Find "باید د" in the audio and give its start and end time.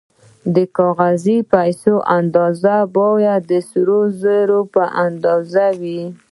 2.97-3.53